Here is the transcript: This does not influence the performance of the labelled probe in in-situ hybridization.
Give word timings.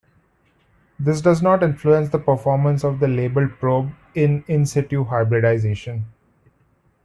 This 0.99 1.21
does 1.21 1.43
not 1.43 1.61
influence 1.61 2.09
the 2.09 2.17
performance 2.17 2.83
of 2.83 2.99
the 2.99 3.07
labelled 3.07 3.51
probe 3.59 3.91
in 4.15 4.43
in-situ 4.47 5.03
hybridization. 5.03 6.05